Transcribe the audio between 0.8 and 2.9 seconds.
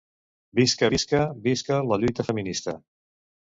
visca, visca la lluita feminista!